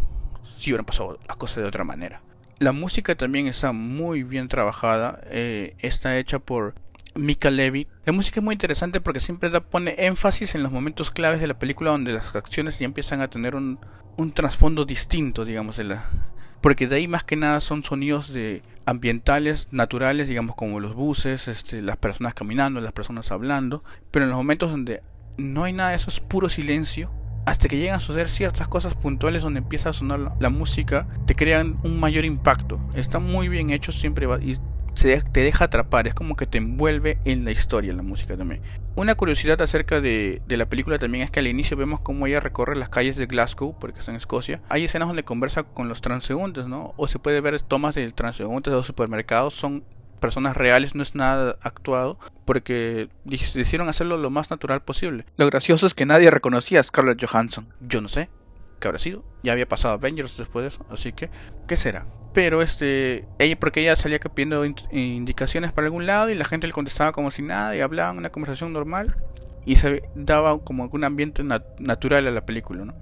si 0.55 0.71
hubieran 0.71 0.85
pasado 0.87 1.19
las 1.27 1.37
cosas 1.37 1.57
de 1.57 1.69
otra 1.69 1.83
manera. 1.83 2.23
La 2.59 2.71
música 2.71 3.13
también 3.13 3.45
está 3.45 3.71
muy 3.71 4.23
bien 4.23 4.47
trabajada. 4.47 5.21
Eh, 5.25 5.75
está 5.77 6.17
hecha 6.17 6.39
por 6.39 6.73
Mika 7.17 7.49
Levy. 7.49 7.87
La 8.05 8.13
música 8.13 8.39
es 8.39 8.43
muy 8.43 8.53
interesante 8.53 9.01
porque 9.01 9.19
siempre 9.19 9.49
da, 9.49 9.61
pone 9.61 9.95
énfasis 9.97 10.55
en 10.55 10.63
los 10.63 10.71
momentos 10.71 11.11
claves 11.11 11.41
de 11.41 11.47
la 11.47 11.59
película 11.59 11.91
donde 11.91 12.13
las 12.13 12.35
acciones 12.35 12.79
ya 12.79 12.85
empiezan 12.85 13.21
a 13.21 13.29
tener 13.29 13.55
un, 13.55 13.79
un 14.17 14.31
trasfondo 14.31 14.85
distinto, 14.85 15.45
digamos, 15.45 15.79
porque 16.61 16.87
de 16.87 16.95
ahí 16.97 17.07
más 17.07 17.23
que 17.23 17.35
nada 17.35 17.59
son 17.59 17.83
sonidos 17.83 18.33
de 18.33 18.63
ambientales, 18.85 19.67
naturales, 19.71 20.27
digamos 20.27 20.55
como 20.55 20.79
los 20.79 20.95
buses, 20.95 21.47
este, 21.47 21.81
las 21.81 21.97
personas 21.97 22.33
caminando, 22.33 22.81
las 22.81 22.93
personas 22.93 23.31
hablando, 23.31 23.83
pero 24.11 24.25
en 24.25 24.29
los 24.31 24.37
momentos 24.37 24.71
donde 24.71 25.03
no 25.37 25.63
hay 25.63 25.73
nada, 25.73 25.93
eso 25.93 26.09
es 26.09 26.19
puro 26.19 26.49
silencio, 26.49 27.11
hasta 27.45 27.69
que 27.69 27.77
llegan 27.77 27.97
a 27.97 27.99
suceder 28.01 28.27
ciertas 28.27 28.67
cosas 28.67 28.95
puntuales 28.95 29.43
donde 29.43 29.59
empieza 29.59 29.89
a 29.89 29.93
sonar 29.93 30.33
la, 30.39 30.49
música, 30.49 31.07
te 31.25 31.35
crean 31.35 31.79
un 31.83 31.97
mayor 31.97 32.25
impacto. 32.25 32.77
Está 32.93 33.19
muy 33.19 33.47
bien 33.47 33.69
hecho 33.69 33.93
siempre 33.93 34.25
va, 34.25 34.39
se, 34.97 35.21
te 35.21 35.41
deja 35.41 35.65
atrapar, 35.65 36.07
es 36.07 36.15
como 36.15 36.35
que 36.35 36.47
te 36.47 36.57
envuelve 36.57 37.19
en 37.23 37.45
la 37.45 37.51
historia 37.51 37.93
la 37.93 38.01
música 38.01 38.35
también. 38.35 38.61
Una 38.95 39.13
curiosidad 39.13 39.61
acerca 39.61 40.01
de, 40.01 40.41
de, 40.47 40.57
la 40.57 40.67
película 40.67 40.97
también 40.97 41.23
es 41.23 41.29
que 41.29 41.39
al 41.39 41.47
inicio 41.47 41.77
vemos 41.77 41.99
cómo 41.99 42.25
ella 42.25 42.39
recorre 42.39 42.75
las 42.75 42.89
calles 42.89 43.15
de 43.15 43.27
Glasgow, 43.27 43.77
porque 43.79 43.99
está 43.99 44.11
en 44.11 44.17
Escocia. 44.17 44.59
Hay 44.69 44.85
escenas 44.85 45.07
donde 45.07 45.23
conversa 45.23 45.63
con 45.63 45.87
los 45.87 46.01
transeúntes, 46.01 46.65
¿no? 46.65 46.95
O 46.97 47.07
se 47.07 47.19
puede 47.19 47.41
ver 47.41 47.61
tomas 47.61 47.93
de 47.93 48.11
transeúntes 48.11 48.71
de 48.71 48.77
los 48.77 48.87
supermercados, 48.87 49.53
son 49.53 49.83
personas 50.19 50.57
reales, 50.57 50.95
no 50.95 51.03
es 51.03 51.13
nada 51.13 51.57
actuado, 51.61 52.17
porque 52.45 53.09
decidieron 53.23 53.89
hacerlo 53.89 54.17
lo 54.17 54.31
más 54.31 54.49
natural 54.49 54.81
posible. 54.81 55.25
Lo 55.37 55.45
gracioso 55.45 55.85
es 55.85 55.93
que 55.93 56.07
nadie 56.07 56.31
reconocía 56.31 56.79
a 56.79 56.83
Scarlett 56.83 57.23
Johansson. 57.23 57.67
Yo 57.81 58.01
no 58.01 58.07
sé 58.07 58.29
qué 58.79 58.87
habrá 58.87 58.99
sido. 58.99 59.23
Ya 59.43 59.53
había 59.53 59.67
pasado 59.67 59.93
Avengers 59.93 60.37
después 60.37 60.63
de 60.63 60.69
eso, 60.69 60.85
así 60.89 61.13
que, 61.13 61.29
¿qué 61.67 61.77
será? 61.77 62.07
Pero 62.33 62.61
este, 62.61 63.27
ella, 63.39 63.59
porque 63.59 63.81
ella 63.81 63.95
salía 63.95 64.19
pidiendo 64.19 64.63
indicaciones 64.91 65.71
para 65.71 65.87
algún 65.87 66.05
lado 66.05 66.29
y 66.29 66.35
la 66.35 66.45
gente 66.45 66.67
le 66.67 66.73
contestaba 66.73 67.11
como 67.11 67.31
si 67.31 67.41
nada 67.41 67.75
y 67.75 67.81
hablaban 67.81 68.17
una 68.17 68.29
conversación 68.29 68.73
normal 68.73 69.15
y 69.65 69.77
se 69.77 70.03
daba 70.15 70.59
como 70.63 70.89
un 70.91 71.03
ambiente 71.03 71.43
natural 71.43 72.27
a 72.27 72.31
la 72.31 72.45
película, 72.45 72.85
¿no? 72.85 72.93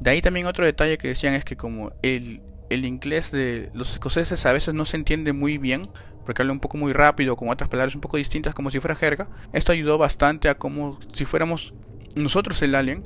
De 0.00 0.10
ahí 0.10 0.22
también 0.22 0.46
otro 0.46 0.64
detalle 0.64 0.96
que 0.96 1.08
decían 1.08 1.34
es 1.34 1.44
que 1.44 1.56
como 1.56 1.92
el, 2.02 2.40
el 2.70 2.84
inglés 2.84 3.32
de 3.32 3.70
los 3.74 3.92
escoceses 3.92 4.46
a 4.46 4.52
veces 4.52 4.74
no 4.74 4.84
se 4.84 4.96
entiende 4.96 5.32
muy 5.32 5.58
bien, 5.58 5.82
porque 6.24 6.42
habla 6.42 6.52
un 6.52 6.60
poco 6.60 6.76
muy 6.76 6.92
rápido, 6.92 7.36
con 7.36 7.48
otras 7.48 7.68
palabras 7.68 7.94
un 7.94 8.00
poco 8.00 8.16
distintas, 8.16 8.54
como 8.54 8.70
si 8.70 8.80
fuera 8.80 8.94
jerga. 8.94 9.28
Esto 9.52 9.72
ayudó 9.72 9.98
bastante 9.98 10.48
a 10.48 10.56
como 10.56 10.98
si 11.12 11.24
fuéramos 11.24 11.74
nosotros 12.14 12.60
el 12.62 12.74
alien, 12.74 13.02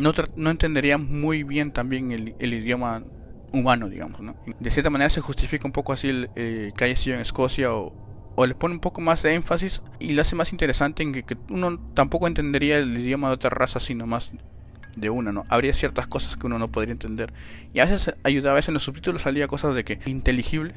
no, 0.00 0.12
no 0.36 0.98
muy 0.98 1.42
bien 1.42 1.72
también 1.72 2.12
el, 2.12 2.54
idioma 2.54 3.04
humano, 3.52 3.88
digamos, 3.88 4.20
¿no? 4.20 4.36
De 4.58 4.70
cierta 4.70 4.90
manera 4.90 5.10
se 5.10 5.20
justifica 5.20 5.66
un 5.66 5.72
poco 5.72 5.92
así 5.92 6.08
el 6.08 6.30
eh, 6.36 6.72
que 6.76 6.84
haya 6.84 6.96
sido 6.96 7.16
en 7.16 7.22
Escocia 7.22 7.72
o, 7.72 7.92
o, 8.36 8.46
le 8.46 8.54
pone 8.54 8.74
un 8.74 8.80
poco 8.80 9.00
más 9.00 9.22
de 9.22 9.34
énfasis 9.34 9.82
y 9.98 10.12
lo 10.12 10.22
hace 10.22 10.36
más 10.36 10.52
interesante 10.52 11.02
en 11.02 11.12
que, 11.12 11.36
uno 11.50 11.78
tampoco 11.94 12.26
entendería 12.26 12.78
el 12.78 12.96
idioma 12.96 13.28
de 13.28 13.34
otra 13.34 13.50
raza, 13.50 13.80
sino 13.80 14.06
más 14.06 14.30
de 14.96 15.10
una, 15.10 15.32
¿no? 15.32 15.44
Habría 15.48 15.74
ciertas 15.74 16.06
cosas 16.06 16.36
que 16.36 16.46
uno 16.46 16.58
no 16.58 16.70
podría 16.70 16.92
entender. 16.92 17.32
Y 17.74 17.80
a 17.80 17.84
veces 17.84 18.14
ayudaba, 18.24 18.52
a 18.52 18.56
veces 18.56 18.68
en 18.68 18.74
los 18.74 18.84
subtítulos 18.84 19.22
salía 19.22 19.46
cosas 19.48 19.74
de 19.74 19.84
que 19.84 20.00
inteligible, 20.06 20.74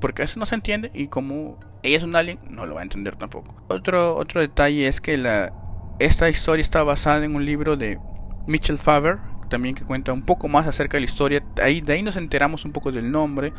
porque 0.00 0.22
a 0.22 0.24
veces 0.24 0.36
no 0.36 0.46
se 0.46 0.54
entiende 0.54 0.90
y 0.94 1.08
como 1.08 1.60
ella 1.82 1.96
es 1.96 2.04
un 2.04 2.16
alien, 2.16 2.38
no 2.48 2.66
lo 2.66 2.74
va 2.74 2.80
a 2.80 2.84
entender 2.84 3.16
tampoco. 3.16 3.56
Otro, 3.68 4.16
otro 4.16 4.40
detalle 4.40 4.86
es 4.86 5.00
que 5.00 5.16
la, 5.16 5.52
esta 5.98 6.28
historia 6.28 6.62
está 6.62 6.82
basada 6.82 7.24
en 7.24 7.34
un 7.34 7.44
libro 7.44 7.76
de 7.76 7.98
Mitchell 8.46 8.78
Faber, 8.78 9.18
también 9.48 9.74
que 9.74 9.84
cuenta 9.84 10.12
un 10.12 10.22
poco 10.22 10.48
más 10.48 10.66
acerca 10.66 10.96
de 10.96 11.02
la 11.02 11.10
historia. 11.10 11.44
Ahí, 11.62 11.80
de 11.80 11.92
ahí 11.92 12.02
nos 12.02 12.16
enteramos 12.16 12.64
un 12.64 12.72
poco 12.72 12.90
del 12.90 13.10
nombre 13.10 13.52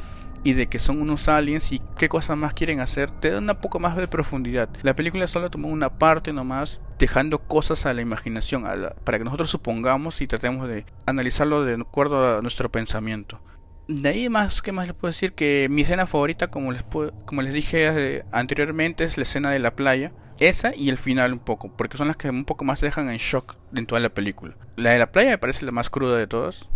y 0.44 0.54
de 0.54 0.68
que 0.68 0.80
son 0.80 1.02
unos 1.02 1.28
aliens 1.30 1.72
y 1.72 1.82
qué 1.98 2.10
cosas 2.10 2.38
más 2.38 2.54
quieren 2.54 2.80
hacer. 2.80 3.12
Te 3.12 3.32
da 3.32 3.40
un 3.40 3.48
poco 3.62 3.80
más 3.80 3.96
de 3.96 4.08
profundidad. 4.08 4.70
La 4.82 4.96
película 4.96 5.28
solo 5.28 5.50
tomó 5.50 5.70
una 5.70 5.98
parte 5.98 6.34
nomás, 6.34 6.82
dejando 7.00 7.40
cosas 7.40 7.86
a 7.86 7.94
la 7.94 8.02
imaginación, 8.02 8.66
para 9.04 9.18
que 9.18 9.24
nosotros 9.24 9.50
supongamos 9.50 10.22
y 10.22 10.28
tratemos 10.28 10.68
de 10.68 10.86
analizarlo 11.06 11.64
de 11.64 11.76
acuerdo 11.76 12.38
a 12.38 12.42
nuestro 12.42 12.72
pensamiento. 12.72 13.40
De 13.88 14.10
ahí 14.10 14.30
más 14.30 14.62
que 14.62 14.72
más 14.72 14.88
les 14.88 14.96
puedo 14.96 15.12
decir 15.12 15.34
que 15.34 15.68
mi 15.70 15.82
escena 15.82 16.08
favorita, 16.08 16.50
como 16.50 16.72
les, 16.72 16.84
como 17.26 17.42
les 17.42 17.54
dije 17.54 17.88
eh, 17.88 18.26
anteriormente, 18.32 19.04
es 19.04 19.18
la 19.18 19.24
escena 19.24 19.52
de 19.52 19.60
la 19.60 19.76
playa 19.76 20.14
esa 20.40 20.76
y 20.76 20.90
el 20.90 20.98
final 20.98 21.34
un 21.34 21.40
poco, 21.40 21.72
porque 21.76 21.98
son 21.98 22.08
las 22.08 22.18
que 22.18 22.30
un 22.30 22.46
poco 22.46 22.66
más 22.66 22.82
dejan 22.82 23.10
en 23.10 23.18
shock 23.18 23.56
en 23.76 23.86
toda 23.86 24.02
la 24.02 24.10
película. 24.10 24.56
La 24.76 24.92
de 24.92 25.00
la 25.00 25.12
playa 25.12 25.32
me 25.32 25.38
parece 25.38 25.66
la 25.66 25.72
más 25.72 25.90
cruda 25.90 26.18
de 26.18 26.28
todas. 26.28 26.68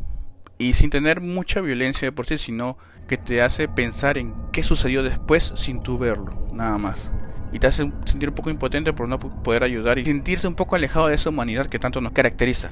Y 0.60 0.74
sin 0.74 0.90
tener 0.90 1.22
mucha 1.22 1.62
violencia 1.62 2.08
de 2.08 2.12
por 2.12 2.26
sí, 2.26 2.38
sino 2.38 2.78
que 3.08 3.18
te 3.18 3.42
hace 3.42 3.68
pensar 3.68 4.18
en 4.18 4.34
qué 4.52 4.64
sucedió 4.64 5.04
después 5.04 5.54
sin 5.56 5.82
tú 5.82 5.98
verlo, 5.98 6.48
nada 6.52 6.78
más. 6.78 7.12
Y 7.52 7.60
te 7.60 7.68
hace 7.68 7.92
sentir 8.06 8.30
un 8.30 8.36
poco 8.36 8.50
impotente 8.50 8.92
por 8.92 9.08
no 9.08 9.20
poder 9.20 9.64
ayudar 9.64 10.00
y 10.00 10.06
sentirse 10.06 10.48
un 10.48 10.56
poco 10.56 10.76
alejado 10.76 11.08
de 11.08 11.16
esa 11.16 11.30
humanidad 11.30 11.68
que 11.68 11.80
tanto 11.80 12.02
nos 12.02 12.12
caracteriza. 12.12 12.72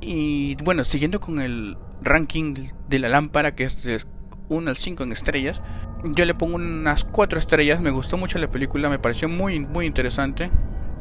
Y 0.00 0.56
bueno, 0.64 0.84
siguiendo 0.84 1.20
con 1.20 1.40
el 1.40 1.78
ranking 2.02 2.54
de 2.88 2.98
la 2.98 3.08
lámpara, 3.08 3.54
que 3.54 3.64
es 3.64 3.82
de 3.84 4.02
1 4.48 4.68
al 4.68 4.76
5 4.76 5.04
en 5.04 5.12
estrellas, 5.12 5.62
yo 6.04 6.24
le 6.24 6.34
pongo 6.34 6.56
unas 6.56 7.04
4 7.04 7.38
estrellas. 7.38 7.80
Me 7.80 7.90
gustó 7.90 8.16
mucho 8.16 8.38
la 8.38 8.50
película, 8.50 8.88
me 8.88 8.98
pareció 8.98 9.28
muy, 9.28 9.60
muy 9.60 9.86
interesante. 9.86 10.50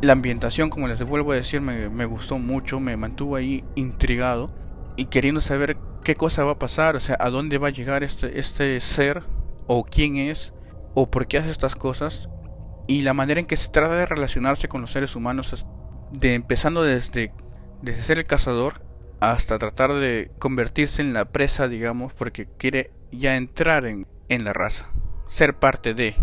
La 0.01 0.13
ambientación, 0.13 0.69
como 0.69 0.87
les 0.87 1.03
vuelvo 1.03 1.31
a 1.31 1.35
decir, 1.35 1.61
me, 1.61 1.89
me 1.89 2.05
gustó 2.05 2.39
mucho, 2.39 2.79
me 2.79 2.97
mantuvo 2.97 3.35
ahí 3.35 3.63
intrigado 3.75 4.51
y 4.95 5.05
queriendo 5.05 5.41
saber 5.41 5.77
qué 6.03 6.15
cosa 6.15 6.43
va 6.43 6.51
a 6.51 6.59
pasar, 6.59 6.95
o 6.95 6.99
sea, 6.99 7.17
a 7.19 7.29
dónde 7.29 7.57
va 7.57 7.67
a 7.67 7.71
llegar 7.71 8.03
este, 8.03 8.39
este 8.39 8.79
ser, 8.79 9.23
o 9.67 9.83
quién 9.83 10.17
es, 10.17 10.53
o 10.93 11.09
por 11.09 11.27
qué 11.27 11.37
hace 11.37 11.51
estas 11.51 11.75
cosas, 11.75 12.29
y 12.87 13.03
la 13.03 13.13
manera 13.13 13.39
en 13.39 13.45
que 13.45 13.57
se 13.57 13.69
trata 13.69 13.95
de 13.95 14.05
relacionarse 14.05 14.67
con 14.67 14.81
los 14.81 14.91
seres 14.91 15.15
humanos, 15.15 15.65
de 16.11 16.33
empezando 16.33 16.83
desde, 16.83 17.33
desde 17.81 18.03
ser 18.03 18.17
el 18.17 18.25
cazador 18.25 18.81
hasta 19.19 19.59
tratar 19.59 19.93
de 19.93 20.31
convertirse 20.39 21.01
en 21.01 21.13
la 21.13 21.25
presa, 21.25 21.67
digamos, 21.67 22.13
porque 22.13 22.47
quiere 22.57 22.91
ya 23.11 23.35
entrar 23.35 23.85
en, 23.85 24.07
en 24.31 24.45
la 24.45 24.53
raza, 24.53 24.89
ser 25.27 25.55
parte 25.55 25.93
de, 25.93 26.15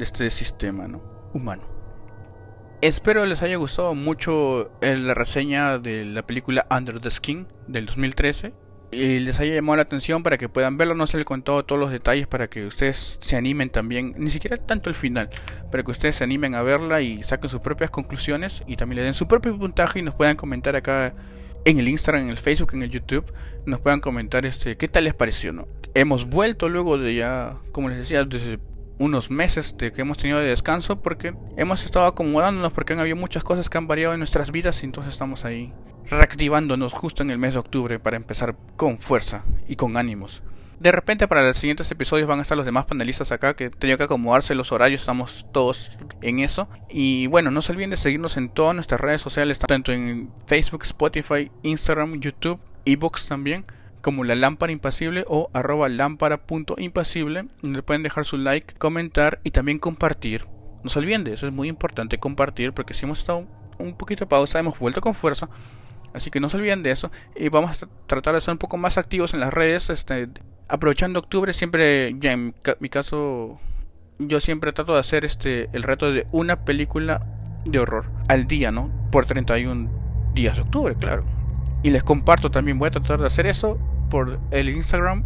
este 0.00 0.28
sistema 0.30 0.88
¿no? 0.88 1.00
humano. 1.32 1.62
Espero 2.82 3.24
les 3.24 3.42
haya 3.42 3.56
gustado 3.56 3.94
mucho 3.94 4.72
eh, 4.80 4.96
la 4.96 5.14
reseña 5.14 5.78
de 5.78 6.04
la 6.04 6.26
película 6.26 6.66
Under 6.70 7.00
the 7.00 7.10
Skin 7.10 7.46
del 7.68 7.86
2013 7.86 8.52
y 8.90 9.20
les 9.20 9.38
haya 9.38 9.54
llamado 9.54 9.76
la 9.76 9.82
atención 9.82 10.24
para 10.24 10.38
que 10.38 10.48
puedan 10.48 10.76
verlo. 10.76 10.94
No 10.94 11.06
se 11.06 11.18
les 11.18 11.26
contó 11.26 11.64
todos 11.64 11.80
los 11.80 11.92
detalles 11.92 12.26
para 12.26 12.48
que 12.48 12.66
ustedes 12.66 13.18
se 13.20 13.36
animen 13.36 13.70
también, 13.70 14.14
ni 14.16 14.30
siquiera 14.30 14.56
tanto 14.56 14.90
el 14.90 14.96
final, 14.96 15.30
para 15.70 15.84
que 15.84 15.90
ustedes 15.92 16.16
se 16.16 16.24
animen 16.24 16.56
a 16.56 16.62
verla 16.62 17.00
y 17.00 17.22
saquen 17.22 17.48
sus 17.48 17.60
propias 17.60 17.90
conclusiones 17.90 18.64
y 18.66 18.76
también 18.76 18.98
le 18.98 19.04
den 19.04 19.14
su 19.14 19.28
propio 19.28 19.56
puntaje 19.56 20.00
y 20.00 20.02
nos 20.02 20.14
puedan 20.14 20.36
comentar 20.36 20.74
acá 20.74 21.14
en 21.70 21.78
el 21.78 21.88
Instagram, 21.88 22.24
en 22.24 22.30
el 22.30 22.38
Facebook, 22.38 22.74
en 22.74 22.82
el 22.82 22.90
YouTube, 22.90 23.32
nos 23.66 23.80
puedan 23.80 24.00
comentar 24.00 24.46
este 24.46 24.76
qué 24.76 24.88
tal 24.88 25.04
les 25.04 25.14
pareció, 25.14 25.52
¿no? 25.52 25.66
hemos 25.94 26.26
vuelto 26.26 26.68
luego 26.68 26.98
de 26.98 27.16
ya, 27.16 27.56
como 27.72 27.88
les 27.88 27.98
decía, 27.98 28.24
desde 28.24 28.58
unos 28.98 29.30
meses 29.30 29.76
de 29.78 29.92
que 29.92 30.02
hemos 30.02 30.18
tenido 30.18 30.38
de 30.38 30.48
descanso 30.48 31.00
porque 31.00 31.34
hemos 31.56 31.84
estado 31.84 32.06
acomodándonos 32.06 32.72
porque 32.72 32.92
han 32.92 32.98
habido 33.00 33.16
muchas 33.16 33.44
cosas 33.44 33.70
que 33.70 33.78
han 33.78 33.86
variado 33.86 34.14
en 34.14 34.20
nuestras 34.20 34.50
vidas 34.50 34.82
y 34.82 34.86
entonces 34.86 35.12
estamos 35.12 35.44
ahí 35.44 35.72
reactivándonos 36.10 36.92
justo 36.92 37.22
en 37.22 37.30
el 37.30 37.38
mes 37.38 37.52
de 37.52 37.60
octubre 37.60 37.98
para 37.98 38.16
empezar 38.16 38.56
con 38.76 38.98
fuerza 38.98 39.44
y 39.68 39.76
con 39.76 39.96
ánimos. 39.96 40.42
De 40.80 40.92
repente 40.92 41.26
para 41.26 41.42
los 41.42 41.56
siguientes 41.56 41.90
episodios 41.90 42.28
van 42.28 42.38
a 42.38 42.42
estar 42.42 42.56
los 42.56 42.64
demás 42.64 42.86
panelistas 42.86 43.32
acá 43.32 43.54
que 43.54 43.68
tenía 43.68 43.96
que 43.96 44.04
acomodarse 44.04 44.54
los 44.54 44.70
horarios, 44.70 45.00
estamos 45.00 45.46
todos 45.52 45.90
en 46.22 46.38
eso. 46.38 46.68
Y 46.88 47.26
bueno, 47.26 47.50
no 47.50 47.62
se 47.62 47.72
olviden 47.72 47.90
de 47.90 47.96
seguirnos 47.96 48.36
en 48.36 48.48
todas 48.48 48.76
nuestras 48.76 49.00
redes 49.00 49.20
sociales, 49.20 49.58
tanto 49.58 49.90
en 49.90 50.30
Facebook, 50.46 50.84
Spotify, 50.84 51.50
Instagram, 51.62 52.20
YouTube, 52.20 52.60
Ebooks 52.84 53.26
también 53.26 53.64
como 54.00 54.24
la 54.24 54.36
lámpara 54.36 54.72
impasible 54.72 55.24
o 55.28 55.50
arroba 55.52 55.88
lámpara.impasible, 55.88 57.48
donde 57.62 57.82
pueden 57.82 58.02
dejar 58.02 58.24
su 58.24 58.36
like, 58.36 58.74
comentar 58.74 59.40
y 59.44 59.50
también 59.50 59.78
compartir. 59.78 60.46
No 60.82 60.90
se 60.90 61.00
olviden 61.00 61.24
de 61.24 61.34
eso, 61.34 61.46
es 61.46 61.52
muy 61.52 61.68
importante 61.68 62.18
compartir 62.18 62.72
porque 62.72 62.94
si 62.94 63.04
hemos 63.04 63.18
estado 63.18 63.46
un 63.78 63.94
poquito 63.94 64.24
de 64.24 64.28
pausa, 64.28 64.60
hemos 64.60 64.78
vuelto 64.78 65.00
con 65.00 65.14
fuerza. 65.14 65.48
Así 66.14 66.30
que 66.30 66.40
no 66.40 66.48
se 66.48 66.56
olviden 66.56 66.82
de 66.82 66.90
eso. 66.90 67.10
Y 67.36 67.48
vamos 67.48 67.82
a 67.82 67.88
tratar 68.06 68.34
de 68.34 68.40
ser 68.40 68.52
un 68.52 68.58
poco 68.58 68.76
más 68.76 68.96
activos 68.98 69.34
en 69.34 69.40
las 69.40 69.52
redes. 69.52 69.90
Este, 69.90 70.28
aprovechando 70.68 71.18
octubre, 71.18 71.52
siempre, 71.52 72.14
ya 72.18 72.32
en 72.32 72.54
mi 72.80 72.88
caso, 72.88 73.58
yo 74.18 74.40
siempre 74.40 74.72
trato 74.72 74.94
de 74.94 75.00
hacer 75.00 75.24
este 75.24 75.68
el 75.72 75.82
reto 75.82 76.12
de 76.12 76.26
una 76.32 76.64
película 76.64 77.26
de 77.64 77.78
horror 77.78 78.06
al 78.28 78.46
día, 78.46 78.70
¿no? 78.70 78.90
Por 79.10 79.26
31 79.26 79.90
días 80.34 80.56
de 80.56 80.62
octubre, 80.62 80.94
claro. 80.94 81.24
Y 81.82 81.90
les 81.90 82.02
comparto 82.02 82.50
también, 82.50 82.78
voy 82.78 82.88
a 82.88 82.90
tratar 82.90 83.20
de 83.20 83.26
hacer 83.26 83.46
eso 83.46 83.78
por 84.10 84.38
el 84.50 84.68
Instagram. 84.68 85.24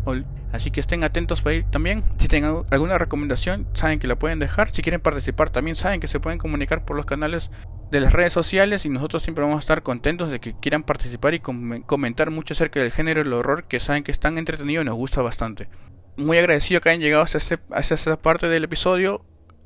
Así 0.52 0.70
que 0.70 0.80
estén 0.80 1.02
atentos 1.02 1.40
para 1.40 1.56
ir 1.56 1.64
también. 1.64 2.04
Si 2.18 2.28
tienen 2.28 2.62
alguna 2.70 2.98
recomendación, 2.98 3.66
saben 3.72 3.98
que 3.98 4.06
la 4.06 4.18
pueden 4.18 4.38
dejar. 4.38 4.68
Si 4.68 4.82
quieren 4.82 5.00
participar, 5.00 5.48
también 5.48 5.76
saben 5.76 5.98
que 5.98 6.08
se 6.08 6.20
pueden 6.20 6.38
comunicar 6.38 6.84
por 6.84 6.96
los 6.96 7.06
canales 7.06 7.50
de 7.92 8.00
las 8.00 8.12
redes 8.12 8.32
sociales. 8.32 8.84
Y 8.84 8.88
nosotros 8.88 9.22
siempre 9.22 9.44
vamos 9.44 9.58
a 9.58 9.60
estar 9.60 9.82
contentos 9.84 10.30
de 10.30 10.40
que 10.40 10.54
quieran 10.54 10.82
participar 10.82 11.34
y 11.34 11.40
comentar 11.40 12.30
mucho 12.30 12.54
acerca 12.54 12.80
del 12.80 12.90
género 12.90 13.22
del 13.22 13.32
horror, 13.34 13.64
que 13.64 13.78
saben 13.78 14.02
que 14.02 14.10
es 14.10 14.18
tan 14.18 14.38
entretenido 14.38 14.82
y 14.82 14.84
nos 14.84 14.96
gusta 14.96 15.22
bastante. 15.22 15.68
Muy 16.16 16.38
agradecido 16.38 16.80
que 16.80 16.88
hayan 16.88 17.00
llegado 17.00 17.22
hasta, 17.22 17.38
este, 17.38 17.58
hasta 17.70 17.94
esta 17.94 18.20
parte 18.20 18.48
del 18.48 18.64
episodio. 18.64 19.24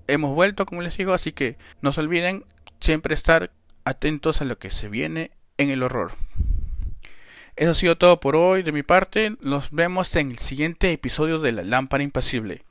Hemos 0.09 0.35
vuelto, 0.35 0.67
como 0.67 0.83
les 0.83 0.97
digo, 0.97 1.15
así 1.15 1.33
que 1.33 1.57
no 1.81 1.93
se 1.93 2.01
olviden 2.01 2.45
siempre 2.81 3.15
estar 3.15 3.53
atentos 3.85 4.43
a 4.43 4.45
lo 4.45 4.59
que 4.59 4.71
se 4.71 4.89
viene 4.89 5.31
en 5.57 5.71
el 5.71 5.83
horror. 5.83 6.13
Eso 7.55 7.71
ha 7.71 7.75
sido 7.75 7.97
todo 7.97 8.21
por 8.21 8.37
hoy 8.37 8.63
de 8.63 8.73
mi 8.73 8.83
parte. 8.83 9.37
Nos 9.41 9.71
vemos 9.71 10.15
en 10.17 10.33
el 10.33 10.39
siguiente 10.39 10.93
episodio 10.93 11.39
de 11.39 11.53
La 11.53 11.63
Lámpara 11.63 12.05
Impasible. 12.05 12.65